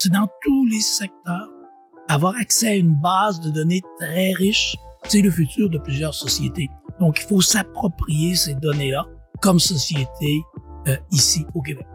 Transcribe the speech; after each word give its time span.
c'est 0.00 0.10
dans 0.10 0.26
tous 0.42 0.66
les 0.66 0.80
secteurs. 0.80 1.48
Avoir 2.08 2.34
accès 2.40 2.68
à 2.68 2.74
une 2.74 2.94
base 2.94 3.38
de 3.40 3.50
données 3.50 3.82
très 3.98 4.32
riche, 4.32 4.74
c'est 5.06 5.20
le 5.20 5.30
futur 5.30 5.68
de 5.68 5.78
plusieurs 5.78 6.14
sociétés. 6.14 6.70
Donc, 6.98 7.20
il 7.20 7.26
faut 7.26 7.42
s'approprier 7.42 8.34
ces 8.34 8.54
données-là 8.54 9.04
comme 9.42 9.60
société 9.60 10.42
euh, 10.88 10.96
ici 11.12 11.44
au 11.54 11.60
Québec. 11.60 11.86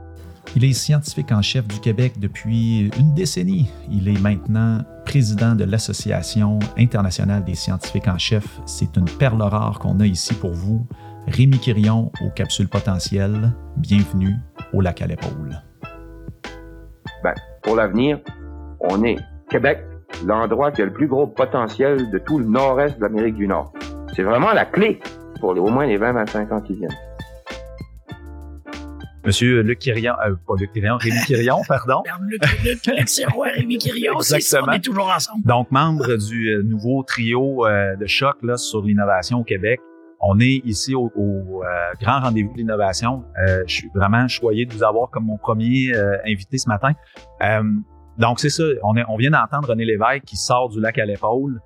Il 0.55 0.63
est 0.63 0.73
scientifique 0.73 1.31
en 1.31 1.41
chef 1.41 1.67
du 1.67 1.79
Québec 1.79 2.19
depuis 2.19 2.91
une 2.99 3.15
décennie. 3.15 3.67
Il 3.89 4.07
est 4.07 4.19
maintenant 4.19 4.83
président 5.05 5.55
de 5.55 5.63
l'Association 5.63 6.59
internationale 6.77 7.43
des 7.43 7.55
scientifiques 7.55 8.07
en 8.07 8.19
chef. 8.19 8.45
C'est 8.67 8.95
une 8.97 9.05
perle 9.05 9.41
rare 9.41 9.79
qu'on 9.79 9.99
a 9.99 10.05
ici 10.05 10.35
pour 10.35 10.53
vous. 10.53 10.85
Rémi 11.27 11.57
Quirion 11.57 12.11
aux 12.21 12.29
capsules 12.29 12.69
potentielles. 12.69 13.51
Bienvenue 13.77 14.35
au 14.73 14.81
lac 14.81 15.01
à 15.01 15.07
l'épaule. 15.07 15.59
Ben, 17.23 17.33
pour 17.65 17.75
l'avenir, 17.75 18.19
on 18.79 19.03
est 19.03 19.17
Québec, 19.49 19.79
l'endroit 20.23 20.71
qui 20.71 20.83
a 20.83 20.85
le 20.85 20.93
plus 20.93 21.07
gros 21.07 21.25
potentiel 21.25 22.11
de 22.11 22.19
tout 22.19 22.37
le 22.37 22.45
nord-est 22.45 22.97
de 22.97 23.01
l'Amérique 23.01 23.35
du 23.35 23.47
Nord. 23.47 23.73
C'est 24.15 24.21
vraiment 24.21 24.53
la 24.53 24.65
clé 24.65 24.99
pour 25.39 25.49
au 25.49 25.69
moins 25.69 25.87
les 25.87 25.97
20-25 25.97 26.53
ans 26.53 26.61
qui 26.61 26.75
viennent. 26.75 26.95
Monsieur 29.25 29.61
Luc 29.63 29.79
Quirion, 29.79 30.13
euh, 30.23 30.35
pas 30.47 30.53
Luc 30.59 30.71
Quirion, 30.73 30.97
Rémi 30.97 31.17
Quirion, 31.25 31.57
pardon. 31.67 32.03
Luc, 32.27 32.41
Luc, 32.63 32.85
Luc 32.85 33.33
roi 33.33 33.47
Rémi 33.55 33.79
Quirion, 33.79 34.13
Exactement. 34.19 34.67
on 34.69 34.73
est 34.73 34.79
toujours 34.79 35.09
ensemble. 35.09 35.43
Donc, 35.43 35.71
membre 35.71 36.17
du 36.17 36.49
euh, 36.49 36.61
nouveau 36.61 37.01
trio 37.01 37.65
euh, 37.65 37.95
de 37.95 38.05
choc 38.05 38.35
là, 38.43 38.57
sur 38.57 38.83
l'innovation 38.83 39.39
au 39.39 39.43
Québec. 39.43 39.79
On 40.19 40.39
est 40.39 40.61
ici 40.65 40.95
au, 40.95 41.11
euh, 41.15 41.93
grand 42.01 42.21
rendez-vous 42.21 42.51
de 42.53 42.57
l'innovation. 42.57 43.23
Euh, 43.37 43.63
je 43.67 43.75
suis 43.75 43.89
vraiment 43.93 44.27
choyé 44.27 44.65
de 44.65 44.73
vous 44.73 44.83
avoir 44.83 45.09
comme 45.09 45.25
mon 45.25 45.37
premier 45.37 45.91
invité 46.25 46.57
ce 46.57 46.67
matin. 46.67 46.93
donc, 48.17 48.39
c'est 48.39 48.49
ça, 48.49 48.63
on, 48.83 48.95
on 49.07 49.17
vient 49.17 49.31
d'entendre 49.31 49.69
René 49.69 49.85
Lévesque 49.85 50.23
qui 50.25 50.37
sort 50.37 50.69
du 50.69 50.79
lac 50.79 50.97
à 50.97 51.05
l'épaule. 51.05 51.59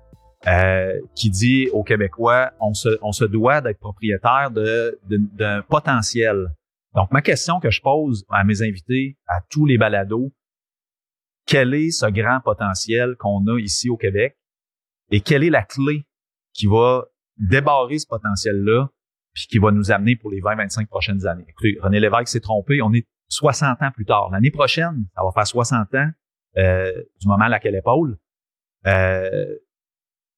qui 1.14 1.30
dit 1.30 1.68
aux 1.72 1.84
Québécois, 1.84 2.52
on 2.60 2.74
se, 2.74 2.98
on 3.02 3.12
se 3.12 3.24
doit 3.24 3.60
d'être 3.60 3.78
propriétaire 3.78 4.50
d'un 4.50 5.62
potentiel 5.62 6.48
donc, 6.94 7.12
ma 7.12 7.22
question 7.22 7.60
que 7.60 7.70
je 7.70 7.80
pose 7.80 8.24
à 8.30 8.42
mes 8.44 8.62
invités, 8.62 9.16
à 9.28 9.40
tous 9.48 9.64
les 9.64 9.78
balados, 9.78 10.32
quel 11.46 11.74
est 11.74 11.90
ce 11.90 12.06
grand 12.06 12.40
potentiel 12.40 13.16
qu'on 13.16 13.46
a 13.46 13.58
ici 13.58 13.88
au 13.88 13.96
Québec 13.96 14.36
et 15.10 15.20
quelle 15.20 15.44
est 15.44 15.50
la 15.50 15.62
clé 15.62 16.04
qui 16.52 16.66
va 16.66 17.04
débarrer 17.40 17.98
ce 17.98 18.06
potentiel-là 18.06 18.88
puis 19.32 19.46
qui 19.46 19.58
va 19.58 19.70
nous 19.70 19.90
amener 19.90 20.16
pour 20.16 20.30
les 20.30 20.40
20-25 20.40 20.86
prochaines 20.86 21.26
années. 21.26 21.44
Écoutez, 21.48 21.78
René 21.80 22.00
Lévesque 22.00 22.28
s'est 22.28 22.40
trompé, 22.40 22.82
on 22.82 22.92
est 22.92 23.06
60 23.28 23.82
ans 23.82 23.90
plus 23.92 24.04
tard. 24.04 24.28
L'année 24.30 24.50
prochaine, 24.50 25.06
ça 25.14 25.22
va 25.22 25.30
faire 25.32 25.46
60 25.46 25.94
ans 25.94 26.10
euh, 26.58 26.92
du 27.20 27.28
moment 27.28 27.44
à 27.44 27.48
laquelle 27.48 27.76
épaule. 27.76 28.18
Euh, 28.86 29.56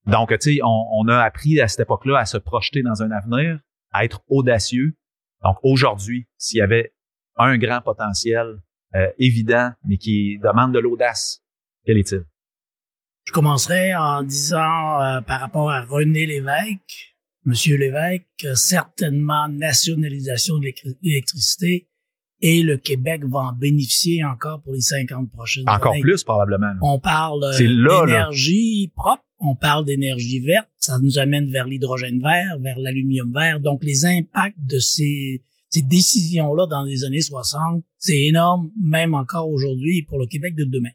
donc, 0.05 0.29
tu 0.39 0.55
sais, 0.55 0.59
on, 0.63 1.07
a 1.07 1.17
appris 1.19 1.59
à 1.59 1.67
cette 1.67 1.81
époque-là 1.81 2.19
à 2.19 2.25
se 2.25 2.37
projeter 2.37 2.83
dans 2.83 3.01
un 3.01 3.11
avenir, 3.11 3.59
à 3.91 4.03
être 4.05 4.21
audacieux, 4.27 4.95
donc 5.43 5.57
aujourd'hui, 5.63 6.27
s'il 6.37 6.59
y 6.59 6.61
avait 6.61 6.93
un 7.37 7.57
grand 7.57 7.81
potentiel 7.81 8.61
euh, 8.95 9.11
évident, 9.17 9.71
mais 9.85 9.97
qui 9.97 10.39
demande 10.39 10.73
de 10.73 10.79
l'audace, 10.79 11.41
quel 11.85 11.97
est-il? 11.97 12.25
Je 13.25 13.31
commencerai 13.31 13.95
en 13.95 14.23
disant 14.23 15.01
euh, 15.01 15.21
par 15.21 15.39
rapport 15.39 15.69
à 15.69 15.81
René 15.81 16.25
Lévesque, 16.25 17.15
Monsieur 17.45 17.77
Lévesque, 17.77 18.47
certainement 18.55 19.47
nationalisation 19.49 20.59
de 20.59 20.69
l'électricité 21.01 21.87
et 22.43 22.61
le 22.61 22.77
Québec 22.77 23.23
va 23.25 23.39
en 23.39 23.53
bénéficier 23.53 24.23
encore 24.25 24.61
pour 24.61 24.73
les 24.73 24.81
50 24.81 25.31
prochaines 25.31 25.63
années. 25.67 25.77
Encore 25.77 25.95
plus 26.01 26.23
probablement. 26.25 26.73
On 26.81 26.99
parle 26.99 27.43
euh, 27.45 27.57
d'énergie 28.05 28.91
propre, 28.95 29.23
on 29.39 29.55
parle 29.55 29.85
d'énergie 29.85 30.39
verte, 30.39 30.69
ça 30.77 30.99
nous 30.99 31.19
amène 31.19 31.49
vers 31.49 31.65
l'hydrogène 31.65 32.21
vert, 32.21 32.59
vers 32.59 32.77
l'aluminium 32.79 33.31
vert. 33.33 33.61
Donc 33.61 33.83
les 33.85 34.05
impacts 34.05 34.59
de 34.59 34.79
ces, 34.79 35.41
ces 35.69 35.81
décisions-là 35.81 36.67
dans 36.67 36.83
les 36.83 37.05
années 37.05 37.21
60, 37.21 37.83
c'est 37.97 38.25
énorme, 38.25 38.71
même 38.81 39.13
encore 39.13 39.49
aujourd'hui 39.49 40.03
pour 40.03 40.19
le 40.19 40.27
Québec 40.27 40.53
de 40.55 40.65
demain. 40.65 40.91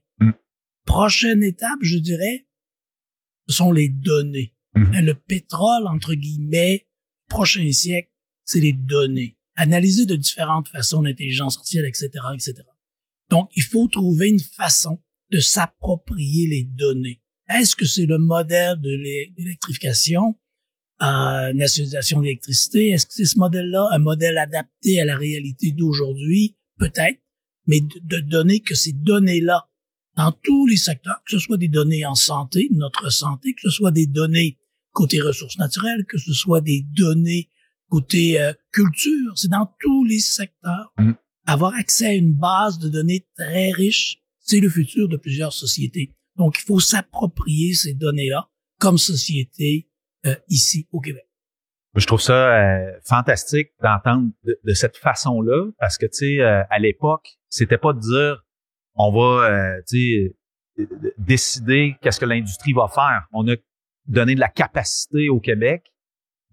Prochaine 0.89 1.43
étape, 1.43 1.79
je 1.83 1.99
dirais, 1.99 2.47
ce 3.49 3.57
sont 3.57 3.73
les 3.73 3.89
données. 3.89 4.55
Mm. 4.75 5.01
Le 5.01 5.15
pétrole, 5.15 5.87
entre 5.87 6.15
guillemets, 6.15 6.89
prochain 7.29 7.71
siècle, 7.71 8.11
c'est 8.45 8.61
les 8.61 8.73
données 8.73 9.39
analyser 9.59 10.07
de 10.07 10.17
différentes 10.17 10.69
façons 10.69 11.03
l'intelligence 11.03 11.57
artificielle, 11.57 11.85
etc., 11.85 12.11
etc. 12.33 12.55
Donc, 13.29 13.51
il 13.57 13.65
faut 13.65 13.89
trouver 13.89 14.29
une 14.29 14.41
façon 14.41 15.03
de 15.31 15.41
s'approprier 15.41 16.47
les 16.47 16.65
données. 16.65 17.21
Est-ce 17.49 17.75
que 17.77 17.85
c'est 17.85 18.07
le 18.07 18.19
modèle 18.19 18.81
de 18.81 18.91
l'électrification, 19.37 20.39
euh, 21.03 21.53
nationalisation 21.53 22.21
de 22.21 22.25
l'électricité? 22.27 22.91
Est-ce 22.91 23.07
que 23.07 23.13
c'est 23.13 23.25
ce 23.25 23.39
modèle-là, 23.39 23.89
un 23.91 23.99
modèle 23.99 24.39
adapté 24.39 25.01
à 25.01 25.05
la 25.05 25.17
réalité 25.17 25.73
d'aujourd'hui? 25.73 26.57
Peut-être, 26.79 27.21
mais 27.67 27.81
de, 27.81 27.99
de 28.05 28.21
donner 28.21 28.61
que 28.61 28.77
ces 28.77 28.93
données-là, 28.93 29.68
dans 30.19 30.33
tous 30.33 30.67
les 30.67 30.77
secteurs, 30.77 31.23
que 31.25 31.31
ce 31.31 31.39
soit 31.39 31.57
des 31.57 31.69
données 31.69 32.05
en 32.05 32.17
santé, 32.17 32.69
notre 32.73 33.09
santé, 33.09 33.55
que 33.55 33.61
ce 33.63 33.71
soit 33.71 33.93
des 33.93 34.09
données 34.09 34.59
côté 34.91 35.21
ressources 35.21 35.59
naturelles, 35.59 36.05
que 36.07 36.19
ce 36.19 36.33
soit 36.33 36.61
des 36.61 36.85
données 36.93 37.49
côté 37.89 38.41
euh, 38.41 38.53
culture, 38.73 39.33
c'est 39.37 39.49
dans 39.49 39.73
tous 39.79 40.05
les 40.05 40.19
secteurs. 40.19 40.93
Mm. 40.99 41.13
Avoir 41.47 41.73
accès 41.75 42.07
à 42.07 42.15
une 42.15 42.35
base 42.35 42.81
de 42.81 42.89
données 42.89 43.27
très 43.37 43.71
riche, 43.71 44.19
c'est 44.41 44.59
le 44.59 44.69
futur 44.69 45.09
de 45.09 45.17
plusieurs 45.17 45.53
sociétés. 45.53 46.13
Donc, 46.37 46.57
il 46.59 46.65
faut 46.65 46.81
s'approprier 46.81 47.75
ces 47.75 47.95
données-là 47.95 48.51
comme 48.81 48.99
société 48.99 49.89
euh, 50.27 50.35
ici 50.49 50.89
au 50.91 51.01
Québec. 51.01 51.29
Je 51.95 52.07
trouve 52.07 52.21
ça 52.21 52.57
euh, 52.57 52.91
fantastique 53.05 53.71
d'entendre 53.81 54.31
de, 54.45 54.75
cette 54.75 54.97
façon-là, 54.97 55.71
parce 55.79 55.97
que 55.97 56.07
tu 56.07 56.39
sais, 56.39 56.43
à 56.43 56.79
l'époque, 56.81 57.39
c'était 57.49 57.79
pas 57.79 57.93
de 57.93 58.01
dire 58.01 58.45
on 58.99 59.13
va, 59.13 59.81
tu 59.89 60.35
sais, 60.77 60.87
décider 61.19 61.97
qu'est-ce 62.01 62.21
que 62.21 62.27
l'industrie 62.27 62.73
va 62.73 62.89
faire. 62.89 63.27
On 63.33 63.49
a 63.49 63.55
donné 64.07 64.35
de 64.35 64.41
la 64.41 64.49
capacité 64.49 65.29
au 65.29 65.41
Québec, 65.41 65.93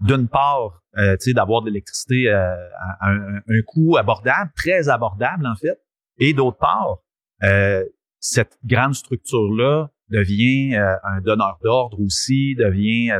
d'une 0.02 0.28
part, 0.28 0.82
euh, 0.98 1.16
d'avoir 1.34 1.62
de 1.62 1.68
l'électricité 1.68 2.28
euh, 2.28 2.54
à 3.02 3.10
un, 3.10 3.38
un, 3.38 3.62
coût 3.66 3.98
abordable, 3.98 4.52
très 4.56 4.90
abordable 4.90 5.48
en 5.48 5.56
fait, 5.56 5.80
et 6.18 6.34
d'autre 6.34 6.58
part, 6.58 7.00
euh, 7.44 7.84
cette 8.20 8.58
grande 8.64 8.96
structure-là 8.96 9.90
devient 10.10 10.76
euh, 10.76 10.96
un 11.04 11.22
donneur 11.22 11.58
d'ordre 11.64 12.00
aussi, 12.02 12.56
devient, 12.56 13.12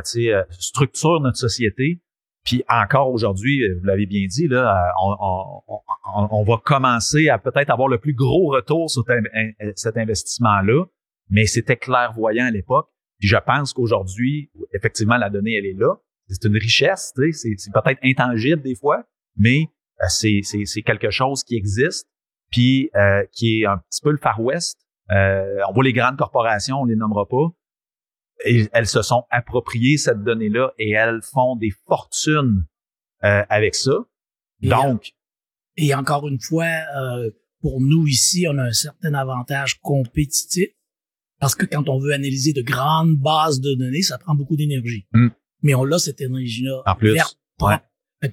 structure 0.50 1.20
notre 1.20 1.38
société. 1.38 2.00
Puis 2.46 2.64
encore 2.68 3.10
aujourd'hui, 3.10 3.62
vous 3.78 3.84
l'avez 3.84 4.06
bien 4.06 4.26
dit, 4.26 4.48
là, 4.48 4.92
on, 5.02 5.60
on, 6.30 6.44
va 6.44 6.56
commencer 6.64 7.28
à 7.28 7.38
peut-être 7.38 7.70
avoir 7.70 7.88
le 7.88 7.98
plus 7.98 8.14
gros 8.14 8.52
retour 8.52 8.88
sur 8.88 9.04
cet 9.74 9.96
investissement-là, 9.96 10.84
mais 11.28 11.46
c'était 11.46 11.76
clairvoyant 11.76 12.46
à 12.46 12.50
l'époque. 12.50 12.88
Puis 13.18 13.28
je 13.28 13.36
pense 13.36 13.72
qu'aujourd'hui, 13.72 14.50
effectivement, 14.72 15.16
la 15.16 15.28
donnée, 15.28 15.56
elle 15.56 15.66
est 15.66 15.76
là 15.76 15.96
c'est 16.28 16.44
une 16.44 16.56
richesse, 16.56 17.12
c'est 17.32 17.72
peut-être 17.72 18.00
intangible 18.02 18.62
des 18.62 18.74
fois, 18.74 19.04
mais 19.36 19.68
euh, 20.02 20.06
c'est 20.08 20.82
quelque 20.82 21.10
chose 21.10 21.44
qui 21.44 21.56
existe, 21.56 22.08
puis 22.50 22.90
euh, 22.94 23.24
qui 23.32 23.60
est 23.60 23.66
un 23.66 23.78
petit 23.78 24.00
peu 24.02 24.10
le 24.10 24.18
Far 24.18 24.40
West. 24.40 24.78
Euh, 25.12 25.60
on 25.68 25.72
voit 25.72 25.84
les 25.84 25.92
grandes 25.92 26.16
corporations, 26.16 26.80
on 26.80 26.84
les 26.84 26.96
nommera 26.96 27.26
pas, 27.28 27.48
et 28.44 28.68
elles 28.72 28.86
se 28.86 29.02
sont 29.02 29.24
appropriées 29.30 29.96
cette 29.96 30.22
donnée-là 30.22 30.72
et 30.78 30.90
elles 30.90 31.20
font 31.22 31.56
des 31.56 31.72
fortunes 31.86 32.64
avec 33.20 33.74
ça. 33.74 33.96
Donc, 34.62 35.12
et 35.76 35.94
encore 35.94 36.28
une 36.28 36.40
fois, 36.40 36.70
pour 37.60 37.80
nous 37.80 38.06
ici, 38.06 38.46
on 38.48 38.58
a 38.58 38.64
un 38.64 38.72
certain 38.72 39.14
avantage 39.14 39.80
compétitif 39.80 40.68
parce 41.40 41.54
que 41.54 41.66
quand 41.66 41.88
on 41.88 41.98
veut 41.98 42.12
analyser 42.12 42.52
de 42.52 42.62
grandes 42.62 43.16
bases 43.16 43.60
de 43.60 43.74
données, 43.74 44.02
ça 44.02 44.18
prend 44.18 44.34
beaucoup 44.34 44.56
d'énergie. 44.56 45.06
Mm 45.12 45.28
mais 45.62 45.74
on 45.74 45.84
a 45.90 45.98
cette 45.98 46.20
énergie-là 46.20 46.82
verte, 47.00 47.38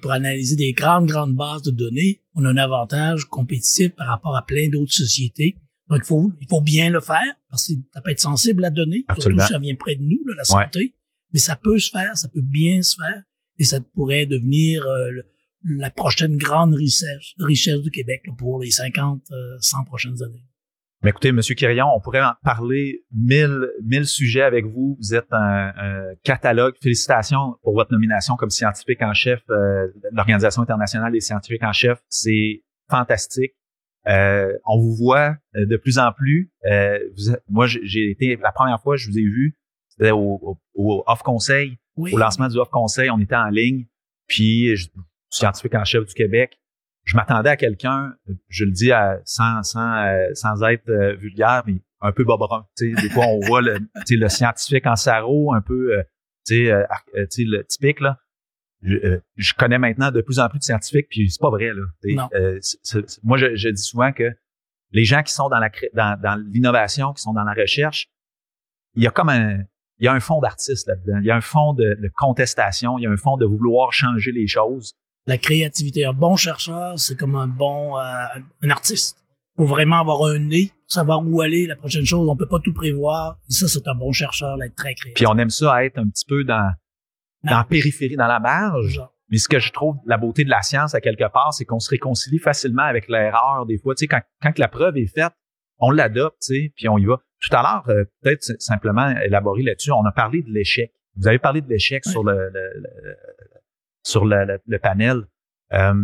Pour 0.00 0.12
analyser 0.12 0.56
des 0.56 0.72
grandes, 0.72 1.06
grandes 1.06 1.34
bases 1.34 1.62
de 1.62 1.70
données, 1.70 2.22
on 2.34 2.44
a 2.44 2.50
un 2.50 2.56
avantage 2.56 3.24
compétitif 3.24 3.90
par 3.90 4.08
rapport 4.08 4.36
à 4.36 4.44
plein 4.44 4.68
d'autres 4.68 4.92
sociétés. 4.92 5.56
Donc, 5.88 6.00
il 6.02 6.06
faut, 6.06 6.32
il 6.40 6.46
faut 6.48 6.62
bien 6.62 6.90
le 6.90 7.00
faire, 7.00 7.34
parce 7.50 7.68
que 7.68 7.74
ça 7.92 8.00
peut 8.00 8.10
être 8.10 8.20
sensible 8.20 8.64
à 8.64 8.70
donner, 8.70 9.04
surtout 9.18 9.38
si 9.38 9.46
ça 9.46 9.58
vient 9.58 9.74
près 9.74 9.96
de 9.96 10.02
nous, 10.02 10.18
la 10.36 10.44
santé. 10.44 10.94
Mais 11.32 11.40
ça 11.40 11.56
peut 11.56 11.78
se 11.78 11.90
faire, 11.90 12.16
ça 12.16 12.28
peut 12.28 12.42
bien 12.42 12.82
se 12.82 12.96
faire, 12.96 13.22
et 13.58 13.64
ça 13.64 13.80
pourrait 13.94 14.26
devenir 14.26 14.84
euh, 14.86 15.10
la 15.64 15.90
prochaine 15.90 16.36
grande 16.36 16.74
richesse, 16.74 17.34
richesse 17.38 17.80
du 17.80 17.90
Québec 17.90 18.22
pour 18.38 18.60
les 18.60 18.70
50, 18.70 19.22
100 19.60 19.78
euh, 19.78 19.84
prochaines 19.84 20.22
années. 20.22 20.44
Mais 21.02 21.10
écoutez, 21.10 21.32
Monsieur 21.32 21.54
Quirion, 21.54 21.86
on 21.94 22.00
pourrait 22.00 22.22
en 22.22 22.32
parler 22.42 23.04
mille, 23.12 23.68
mille 23.82 24.06
sujets 24.06 24.40
avec 24.40 24.64
vous. 24.64 24.96
Vous 24.98 25.14
êtes 25.14 25.30
un, 25.32 25.70
catalogue. 26.22 26.74
Félicitations 26.80 27.56
pour 27.62 27.74
votre 27.74 27.92
nomination 27.92 28.36
comme 28.36 28.48
scientifique 28.48 29.02
en 29.02 29.12
chef 29.12 29.42
euh, 29.50 29.88
de 29.96 30.08
l'Organisation 30.12 30.62
internationale 30.62 31.12
des 31.12 31.20
scientifiques 31.20 31.62
en 31.62 31.74
chef. 31.74 31.98
C'est 32.08 32.62
fantastique. 32.88 33.52
Euh, 34.06 34.52
on 34.66 34.78
vous 34.78 34.94
voit 34.94 35.36
euh, 35.56 35.66
de 35.66 35.76
plus 35.76 35.98
en 35.98 36.12
plus. 36.12 36.52
Euh, 36.66 36.98
moi, 37.48 37.66
j'ai 37.66 38.10
été 38.10 38.36
la 38.36 38.52
première 38.52 38.80
fois 38.80 38.96
que 38.96 39.00
je 39.00 39.10
vous 39.10 39.18
ai 39.18 39.22
vu, 39.22 39.56
c'était 39.88 40.10
au, 40.10 40.58
Off 40.74 41.22
Conseil, 41.22 41.78
au 41.96 42.16
lancement 42.18 42.48
du 42.48 42.58
Off 42.58 42.68
Conseil. 42.70 43.10
On 43.10 43.20
était 43.20 43.36
en 43.36 43.48
ligne, 43.48 43.86
puis 44.26 44.76
je, 44.76 44.88
scientifique 45.30 45.74
en 45.74 45.84
chef 45.84 46.04
du 46.04 46.14
Québec. 46.14 46.58
Je 47.04 47.16
m'attendais 47.16 47.50
à 47.50 47.56
quelqu'un, 47.56 48.14
je 48.48 48.64
le 48.64 48.70
dis 48.70 48.90
à, 48.90 49.20
sans 49.24 49.62
sans 49.62 50.10
sans 50.32 50.62
être 50.62 50.90
vulgaire, 51.18 51.62
mais 51.66 51.74
un 52.00 52.12
peu 52.12 52.24
bobrun. 52.24 52.66
Des 52.80 52.94
fois, 53.10 53.26
on 53.26 53.40
voit 53.40 53.60
le, 53.60 53.78
le 54.10 54.28
scientifique 54.28 54.86
en 54.86 54.96
sarreau, 54.96 55.52
un 55.52 55.60
peu, 55.60 56.02
tu 56.46 56.66
sais, 56.66 57.44
le 57.44 57.62
typique 57.64 58.00
là. 58.00 58.18
Euh, 58.86 59.20
je, 59.36 59.54
connais 59.54 59.78
maintenant 59.78 60.10
de 60.10 60.20
plus 60.20 60.38
en 60.38 60.48
plus 60.48 60.58
de 60.58 60.64
scientifiques, 60.64 61.06
puis 61.08 61.30
c'est 61.30 61.40
pas 61.40 61.50
vrai. 61.50 61.72
Là. 61.72 62.28
Euh, 62.34 62.60
moi, 63.22 63.38
je, 63.38 63.68
dis 63.68 63.82
souvent 63.82 64.12
que 64.12 64.30
les 64.90 65.04
gens 65.04 65.22
qui 65.22 65.32
sont 65.32 65.48
dans 65.48 65.58
la 65.58 65.70
dans, 65.94 66.42
l'innovation, 66.52 67.12
qui 67.12 67.22
sont 67.22 67.32
dans 67.32 67.44
la 67.44 67.54
recherche, 67.54 68.08
il 68.94 69.02
y 69.02 69.06
a 69.06 69.10
comme 69.10 69.30
un 69.30 69.60
il 70.00 70.06
y 70.06 70.08
a 70.08 70.12
un 70.12 70.20
fond 70.20 70.40
d'artiste 70.40 70.88
là-dedans. 70.88 71.18
Il 71.20 71.26
y 71.26 71.30
a 71.30 71.36
un 71.36 71.40
fond 71.40 71.72
de, 71.72 71.96
contestation. 72.16 72.98
Il 72.98 73.02
y 73.02 73.06
a 73.06 73.10
un 73.10 73.16
fond 73.16 73.36
de 73.36 73.46
vouloir 73.46 73.92
changer 73.92 74.32
les 74.32 74.48
choses. 74.48 74.94
La 75.26 75.38
créativité. 75.38 76.04
Un 76.04 76.12
bon 76.12 76.36
chercheur, 76.36 76.98
c'est 76.98 77.16
comme 77.16 77.36
un 77.36 77.46
bon 77.46 77.96
euh, 77.96 78.02
un 78.62 78.70
artiste. 78.70 79.16
Faut 79.56 79.66
vraiment 79.66 80.00
avoir 80.00 80.24
un 80.24 80.40
nez, 80.40 80.72
savoir 80.88 81.24
où 81.24 81.40
aller. 81.40 81.66
La 81.66 81.76
prochaine 81.76 82.04
chose, 82.04 82.28
on 82.28 82.36
peut 82.36 82.48
pas 82.48 82.58
tout 82.58 82.74
prévoir. 82.74 83.38
Et 83.48 83.52
ça, 83.52 83.68
c'est 83.68 83.86
un 83.86 83.94
bon 83.94 84.10
chercheur, 84.10 84.58
d'être 84.58 84.74
très 84.74 84.94
créatif. 84.94 85.14
Puis 85.14 85.26
on 85.26 85.38
aime 85.38 85.50
ça 85.50 85.84
être 85.84 85.96
un 85.98 86.08
petit 86.08 86.24
peu 86.26 86.42
dans 86.42 86.74
dans 87.44 87.58
la 87.58 87.64
périphérie, 87.64 88.16
dans 88.16 88.26
la 88.26 88.40
marge. 88.40 89.00
Mais 89.30 89.38
ce 89.38 89.48
que 89.48 89.58
je 89.58 89.72
trouve 89.72 89.96
la 90.06 90.16
beauté 90.16 90.44
de 90.44 90.50
la 90.50 90.62
science 90.62 90.94
à 90.94 91.00
quelque 91.00 91.30
part, 91.30 91.52
c'est 91.54 91.64
qu'on 91.64 91.80
se 91.80 91.90
réconcilie 91.90 92.38
facilement 92.38 92.82
avec 92.82 93.08
l'erreur 93.08 93.66
des 93.66 93.78
fois. 93.78 93.94
Tu 93.94 94.00
sais, 94.00 94.06
quand, 94.06 94.20
quand 94.42 94.58
la 94.58 94.68
preuve 94.68 94.96
est 94.96 95.06
faite, 95.06 95.32
on 95.78 95.90
l'adopte, 95.90 96.36
tu 96.42 96.54
sais, 96.54 96.72
puis 96.76 96.88
on 96.88 96.98
y 96.98 97.04
va. 97.04 97.20
Tout 97.40 97.54
à 97.56 97.62
l'heure, 97.62 97.88
euh, 97.88 98.04
peut-être 98.22 98.42
simplement 98.60 99.10
élaborer 99.10 99.62
là-dessus, 99.62 99.92
on 99.92 100.04
a 100.04 100.12
parlé 100.12 100.42
de 100.42 100.50
l'échec. 100.50 100.92
Vous 101.16 101.28
avez 101.28 101.38
parlé 101.38 101.60
de 101.60 101.68
l'échec 101.68 102.04
sur 102.04 102.24
le, 102.24 102.50
sur 104.02 104.24
le, 104.24 104.60
le, 104.66 104.78
panel. 104.78 105.26
Euh, 105.72 105.94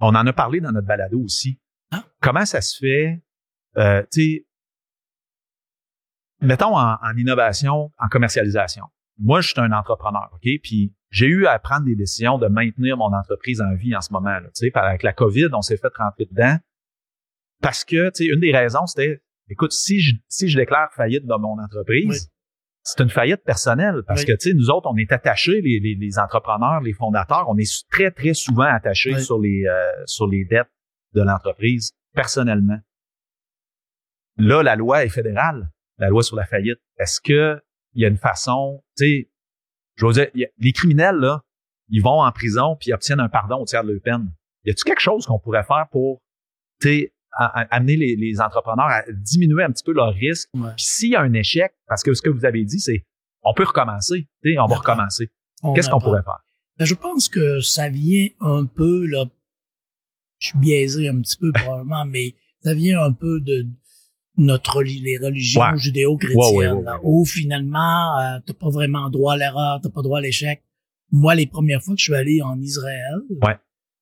on 0.00 0.14
en 0.14 0.26
a 0.26 0.32
parlé 0.32 0.60
dans 0.60 0.72
notre 0.72 0.86
balado 0.86 1.20
aussi. 1.20 1.60
Ah. 1.90 2.04
Comment 2.20 2.44
ça 2.44 2.60
se 2.60 2.78
fait, 2.78 3.22
euh, 3.76 4.02
tu 4.12 4.20
sais, 4.20 4.46
mettons 6.40 6.76
en, 6.76 6.96
en 7.00 7.16
innovation, 7.16 7.90
en 7.98 8.08
commercialisation 8.08 8.84
moi, 9.18 9.40
je 9.40 9.48
suis 9.48 9.60
un 9.60 9.72
entrepreneur, 9.72 10.28
OK? 10.32 10.48
Puis 10.62 10.94
j'ai 11.10 11.26
eu 11.26 11.46
à 11.46 11.58
prendre 11.58 11.84
des 11.84 11.94
décisions 11.94 12.38
de 12.38 12.48
maintenir 12.48 12.96
mon 12.96 13.12
entreprise 13.12 13.60
en 13.60 13.74
vie 13.74 13.94
en 13.94 14.00
ce 14.00 14.12
moment. 14.12 14.30
Là, 14.30 14.42
tu 14.54 14.66
sais, 14.66 14.72
avec 14.74 15.02
la 15.02 15.12
COVID, 15.12 15.48
on 15.52 15.62
s'est 15.62 15.76
fait 15.76 15.92
rentrer 15.96 16.26
dedans. 16.26 16.56
Parce 17.62 17.84
que, 17.84 18.10
tu 18.10 18.24
sais, 18.24 18.32
une 18.32 18.40
des 18.40 18.52
raisons, 18.52 18.86
c'était, 18.86 19.22
écoute, 19.48 19.72
si 19.72 20.00
je, 20.00 20.16
si 20.28 20.48
je 20.48 20.58
déclare 20.58 20.92
faillite 20.92 21.24
dans 21.24 21.38
mon 21.38 21.58
entreprise, 21.62 22.30
c'est 22.82 23.00
une 23.00 23.08
faillite 23.08 23.42
personnelle. 23.44 24.02
Parce 24.06 24.24
que, 24.24 24.32
tu 24.32 24.50
sais, 24.50 24.54
nous 24.54 24.70
autres, 24.70 24.88
on 24.90 24.96
est 24.96 25.10
attachés, 25.12 25.60
les, 25.60 25.80
les, 25.80 26.18
entrepreneurs, 26.18 26.80
les 26.80 26.92
fondateurs, 26.92 27.48
on 27.48 27.56
est 27.56 27.86
très, 27.90 28.10
très 28.10 28.34
souvent 28.34 28.64
attachés 28.64 29.18
sur 29.20 29.38
les, 29.38 29.64
euh, 29.66 30.02
sur 30.06 30.26
les 30.26 30.44
dettes 30.44 30.70
de 31.14 31.22
l'entreprise, 31.22 31.92
personnellement. 32.12 32.78
Là, 34.36 34.62
la 34.62 34.74
loi 34.74 35.04
est 35.04 35.08
fédérale, 35.08 35.70
la 35.98 36.08
loi 36.08 36.22
sur 36.22 36.36
la 36.36 36.44
faillite. 36.44 36.80
Est-ce 36.98 37.20
que 37.20 37.62
il 37.94 38.02
y 38.02 38.04
a 38.04 38.08
une 38.08 38.18
façon, 38.18 38.83
sais, 38.96 39.30
je 39.96 40.06
veux 40.06 40.12
dire, 40.12 40.28
les 40.58 40.72
criminels, 40.72 41.16
là, 41.16 41.42
ils 41.88 42.02
vont 42.02 42.22
en 42.22 42.32
prison 42.32 42.76
puis 42.78 42.90
ils 42.90 42.94
obtiennent 42.94 43.20
un 43.20 43.28
pardon 43.28 43.56
au 43.56 43.64
tiers 43.64 43.84
de 43.84 43.92
leur 43.92 44.02
peine. 44.02 44.32
Y 44.64 44.70
a-t-il 44.70 44.84
quelque 44.84 45.00
chose 45.00 45.26
qu'on 45.26 45.38
pourrait 45.38 45.64
faire 45.64 45.86
pour, 45.90 46.22
tu 46.80 46.88
sais, 46.88 47.14
amener 47.36 47.96
les, 47.96 48.40
entrepreneurs 48.40 48.86
à 48.86 49.02
diminuer 49.10 49.64
un 49.64 49.70
petit 49.70 49.84
peu 49.84 49.92
leur 49.92 50.12
risque? 50.14 50.48
Puis 50.52 50.86
s'il 50.86 51.10
y 51.10 51.16
a 51.16 51.20
un 51.20 51.32
échec, 51.32 51.74
parce 51.86 52.02
que 52.02 52.14
ce 52.14 52.22
que 52.22 52.30
vous 52.30 52.44
avez 52.44 52.64
dit, 52.64 52.80
c'est 52.80 53.04
on 53.42 53.52
peut 53.52 53.64
recommencer, 53.64 54.28
tu 54.42 54.52
sais, 54.52 54.58
on 54.58 54.66
va 54.66 54.76
recommencer. 54.76 55.30
Qu'est-ce 55.74 55.90
qu'on 55.90 56.00
pourrait 56.00 56.22
faire? 56.22 56.44
Ben, 56.78 56.84
je 56.84 56.94
pense 56.94 57.28
que 57.28 57.60
ça 57.60 57.88
vient 57.88 58.28
un 58.40 58.64
peu, 58.64 59.06
là, 59.06 59.26
je 60.38 60.48
suis 60.48 60.58
biaisé 60.58 61.08
un 61.08 61.20
petit 61.20 61.36
peu 61.36 61.52
probablement, 61.52 62.04
mais 62.06 62.34
ça 62.62 62.74
vient 62.74 63.02
un 63.02 63.12
peu 63.12 63.40
de 63.40 63.66
notre 64.36 64.82
les 64.82 65.18
religions 65.18 65.76
judéo-chrétiennes, 65.76 66.86
où 67.02 67.24
finalement, 67.24 68.18
euh, 68.18 68.38
t'as 68.44 68.54
pas 68.54 68.70
vraiment 68.70 69.10
droit 69.10 69.34
à 69.34 69.36
l'erreur, 69.36 69.80
t'as 69.82 69.90
pas 69.90 70.02
droit 70.02 70.18
à 70.18 70.22
l'échec. 70.22 70.62
Moi, 71.10 71.34
les 71.34 71.46
premières 71.46 71.82
fois 71.82 71.94
que 71.94 72.00
je 72.00 72.04
suis 72.04 72.14
allé 72.14 72.42
en 72.42 72.60
Israël, 72.60 73.20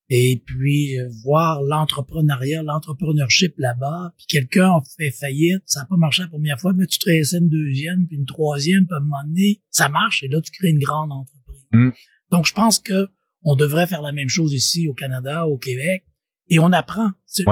et 0.09 0.43
puis 0.45 0.99
euh, 0.99 1.09
voir 1.23 1.63
l'entrepreneuriat, 1.63 2.63
l'entrepreneurship 2.63 3.55
là-bas, 3.59 4.15
puis 4.17 4.27
quelqu'un 4.27 4.71
a 4.71 4.83
fait 4.97 5.11
faillite, 5.11 5.63
ça 5.67 5.81
n'a 5.81 5.87
pas 5.87 5.97
marché 5.97 6.23
la 6.23 6.29
première 6.29 6.59
fois, 6.59 6.73
mais 6.73 6.87
tu 6.87 6.99
te 6.99 7.07
réessais 7.07 7.39
une 7.39 7.49
deuxième, 7.49 8.07
puis 8.07 8.17
une 8.17 8.27
troisième, 8.27 8.87
puis 8.87 8.95
à 8.95 8.99
un 8.99 9.01
moment 9.01 9.25
donné, 9.25 9.61
ça 9.71 9.89
marche, 9.89 10.23
et 10.23 10.29
là, 10.29 10.41
tu 10.41 10.51
crées 10.51 10.69
une 10.69 10.79
grande 10.79 11.13
entreprise. 11.13 11.67
Mm. 11.73 11.91
Donc, 12.31 12.47
je 12.47 12.53
pense 12.55 12.79
que 12.79 13.09
on 13.45 13.57
devrait 13.57 13.87
faire 13.87 14.03
la 14.03 14.13
même 14.13 14.29
chose 14.29 14.53
ici 14.53 14.87
au 14.89 14.95
Canada, 14.95 15.47
au 15.47 15.59
Québec, 15.59 16.05
et 16.49 16.59
on 16.59 16.73
apprend. 16.73 17.11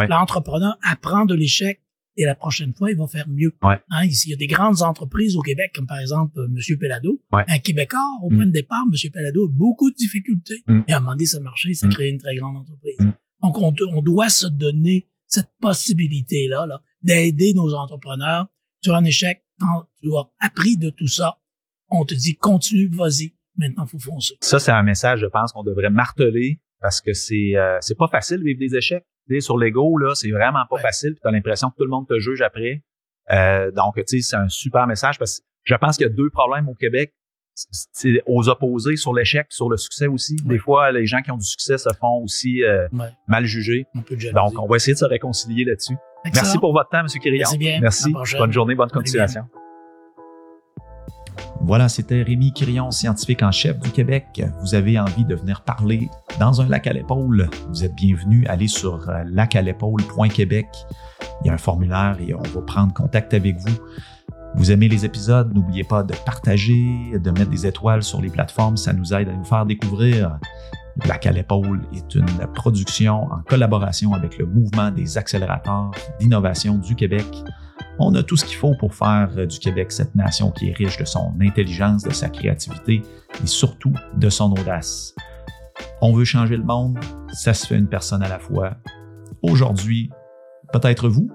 L'entrepreneur 0.09 0.77
apprend 0.83 1.25
de 1.25 1.35
l'échec 1.35 1.81
et 2.21 2.27
la 2.27 2.35
prochaine 2.35 2.75
fois, 2.75 2.91
il 2.91 2.99
va 2.99 3.07
faire 3.07 3.27
mieux. 3.29 3.57
Ouais. 3.63 3.81
Hein, 3.89 4.05
ici, 4.05 4.29
il 4.29 4.33
y 4.33 4.35
a 4.35 4.37
des 4.37 4.47
grandes 4.47 4.83
entreprises 4.83 5.39
au 5.39 5.41
Québec, 5.41 5.73
comme 5.75 5.87
par 5.87 5.99
exemple 5.99 6.39
euh, 6.39 6.49
M. 6.49 6.79
Pelado. 6.79 7.19
Un 7.33 7.59
Québécois, 7.61 7.99
au 8.23 8.29
point 8.29 8.45
de 8.45 8.51
départ, 8.51 8.85
M. 8.93 9.11
Pelado 9.11 9.47
a 9.47 9.49
beaucoup 9.49 9.91
de 9.91 9.97
difficultés. 9.97 10.63
Mm. 10.67 10.81
Et 10.87 10.93
à 10.93 10.99
un 10.99 11.01
moment 11.01 11.13
donné, 11.13 11.25
ça 11.25 11.41
marchait, 11.41 11.73
ça 11.73 11.87
mm. 11.87 11.91
crée 11.91 12.11
une 12.11 12.19
très 12.19 12.37
grande 12.37 12.59
entreprise. 12.59 12.97
Mm. 12.99 13.13
Donc, 13.43 13.59
on, 13.59 13.75
on, 13.95 14.03
doit 14.03 14.29
se 14.29 14.47
donner 14.47 15.09
cette 15.27 15.49
possibilité-là 15.63 16.67
là, 16.67 16.83
d'aider 17.03 17.55
nos 17.55 17.73
entrepreneurs. 17.73 18.49
Tu 18.83 18.91
as 18.91 18.97
un 18.97 19.05
échec, 19.05 19.43
tu 19.59 20.15
as 20.15 20.31
appris 20.41 20.77
de 20.77 20.91
tout 20.91 21.09
ça. 21.09 21.39
On 21.89 22.05
te 22.05 22.15
dit, 22.15 22.37
continue, 22.37 22.89
vas-y. 22.89 23.33
Maintenant, 23.57 23.87
faut 23.87 23.99
foncer. 23.99 24.35
Ça, 24.43 24.59
c'est 24.59 24.73
un 24.73 24.83
message, 24.83 25.21
je 25.21 25.27
pense, 25.27 25.53
qu'on 25.53 25.65
devrait 25.65 25.91
marteler 25.91 26.61
parce 26.81 27.01
que 27.01 27.13
c'est 27.13 27.57
euh, 27.57 27.79
c'est 27.81 27.97
pas 27.97 28.09
facile 28.09 28.39
de 28.39 28.45
vivre 28.45 28.59
des 28.59 28.77
échecs 28.77 29.05
sur 29.39 29.57
l'ego, 29.57 29.97
là, 29.97 30.17
c'est 30.17 30.31
vraiment 30.31 30.65
pas 30.69 30.79
facile. 30.79 31.15
Tu 31.23 31.29
as 31.29 31.31
l'impression 31.31 31.71
que 31.71 31.77
tout 31.77 31.85
le 31.85 31.91
monde 31.91 32.09
te 32.09 32.19
juge 32.19 32.43
après. 32.43 32.83
Euh, 33.31 33.71
donc, 33.71 33.95
tu 33.95 34.03
sais, 34.07 34.21
c'est 34.21 34.37
un 34.37 34.49
super 34.49 34.89
message 34.89 35.19
parce 35.19 35.39
que 35.39 35.45
je 35.63 35.75
pense 35.77 35.97
qu'il 35.97 36.07
y 36.09 36.11
a 36.11 36.13
deux 36.13 36.31
problèmes 36.31 36.69
au 36.69 36.75
Québec. 36.75 37.15
C'est 37.93 38.23
aux 38.27 38.49
opposés 38.49 38.97
sur 38.97 39.13
l'échec, 39.13 39.47
sur 39.51 39.69
le 39.69 39.77
succès 39.77 40.07
aussi. 40.07 40.37
Des 40.45 40.59
fois, 40.59 40.93
les 40.93 41.05
gens 41.05 41.21
qui 41.21 41.31
ont 41.31 41.37
du 41.37 41.45
succès 41.45 41.77
se 41.79 41.91
font 42.01 42.23
aussi 42.25 42.65
euh, 42.65 42.89
mal 43.29 43.45
juger. 43.45 43.87
Donc, 44.33 44.59
on 44.59 44.67
va 44.67 44.77
essayer 44.77 44.95
de 44.95 44.99
se 44.99 45.05
réconcilier 45.05 45.65
là-dessus. 45.65 45.97
Merci 46.25 46.59
pour 46.59 46.73
votre 46.73 46.89
temps, 46.89 47.01
M. 47.01 47.07
Kirillon. 47.07 47.41
Merci 47.41 47.59
bien. 47.59 47.81
Merci. 47.81 48.13
Bonne 48.39 48.53
journée, 48.53 48.75
bonne 48.75 48.91
continuation. 48.91 49.43
Voilà, 51.63 51.89
c'était 51.91 52.23
Rémi 52.23 52.53
Quirion, 52.53 52.91
scientifique 52.91 53.43
en 53.43 53.53
chef 53.53 53.79
du 53.79 53.91
Québec. 53.91 54.43
Vous 54.61 54.75
avez 54.75 54.99
envie 54.99 55.25
de 55.25 55.35
venir 55.35 55.61
parler 55.61 56.09
dans 56.39 56.61
un 56.63 56.69
lac 56.69 56.87
à 56.87 56.93
l'épaule, 56.93 57.51
vous 57.69 57.85
êtes 57.85 57.95
bienvenu. 57.95 58.47
Allez 58.47 58.67
sur 58.67 59.09
euh, 59.09 59.25
lacalépaule.québec. 59.27 60.67
Il 61.43 61.49
y 61.49 61.51
a 61.51 61.53
un 61.53 61.59
formulaire 61.59 62.17
et 62.19 62.35
on 62.35 62.43
va 62.43 62.63
prendre 62.63 62.95
contact 62.95 63.35
avec 63.35 63.59
vous. 63.59 63.77
Vous 64.55 64.73
aimez 64.73 64.89
les 64.89 65.05
épisodes, 65.05 65.55
n'oubliez 65.55 65.85
pas 65.85 66.03
de 66.03 66.15
partager, 66.25 67.13
de 67.13 67.31
mettre 67.31 67.51
des 67.51 67.67
étoiles 67.67 68.03
sur 68.03 68.21
les 68.21 68.31
plateformes, 68.31 68.77
ça 68.77 68.93
nous 68.93 69.13
aide 69.13 69.29
à 69.29 69.33
nous 69.33 69.45
faire 69.45 69.67
découvrir. 69.67 70.39
Lac 71.07 71.27
à 71.27 71.31
l'épaule 71.31 71.83
est 71.95 72.15
une 72.15 72.27
production 72.55 73.25
en 73.31 73.43
collaboration 73.49 74.13
avec 74.13 74.39
le 74.39 74.47
mouvement 74.47 74.91
des 74.91 75.19
accélérateurs 75.19 75.91
d'innovation 76.19 76.79
du 76.79 76.95
Québec. 76.97 77.27
On 78.03 78.15
a 78.15 78.23
tout 78.23 78.37
ce 78.37 78.47
qu'il 78.47 78.57
faut 78.57 78.75
pour 78.75 78.95
faire 78.95 79.29
du 79.47 79.59
Québec 79.59 79.93
cette 79.93 80.15
nation 80.15 80.51
qui 80.51 80.71
est 80.71 80.73
riche 80.73 80.97
de 80.97 81.05
son 81.05 81.35
intelligence, 81.39 82.03
de 82.03 82.11
sa 82.11 82.31
créativité 82.31 83.03
et 83.43 83.47
surtout 83.47 83.93
de 84.17 84.31
son 84.31 84.51
audace. 84.53 85.15
On 86.01 86.15
veut 86.15 86.25
changer 86.25 86.57
le 86.57 86.65
monde, 86.65 86.99
ça 87.31 87.53
se 87.53 87.67
fait 87.67 87.77
une 87.77 87.89
personne 87.89 88.23
à 88.23 88.29
la 88.29 88.39
fois. 88.39 88.79
Aujourd'hui, 89.43 90.11
peut-être 90.73 91.11
vous. 91.11 91.31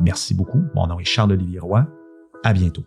Merci 0.00 0.34
beaucoup. 0.34 0.62
Mon 0.74 0.86
nom 0.86 0.98
est 0.98 1.04
Charles-Olivier 1.04 1.58
Roy. 1.58 1.86
À 2.42 2.54
bientôt. 2.54 2.84